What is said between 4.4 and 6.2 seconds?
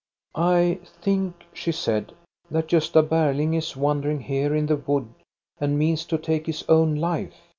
in the wood, and means to